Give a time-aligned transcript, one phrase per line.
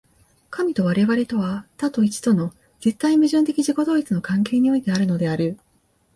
[0.49, 5.59] 神と我々とは、多と一との絶対矛盾的自己同一の関係においてあるのである。